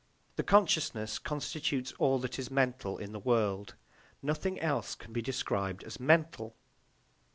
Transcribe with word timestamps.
The 0.35 0.41
consciousness 0.41 1.19
constitutes 1.19 1.93
all 1.99 2.17
that 2.17 2.39
is 2.39 2.49
mental 2.49 2.97
in 2.97 3.11
the 3.11 3.19
world; 3.19 3.75
nothing 4.23 4.59
else 4.59 4.95
can 4.95 5.13
be 5.13 5.21
described 5.21 5.83
as 5.83 5.99
mental. 5.99 6.55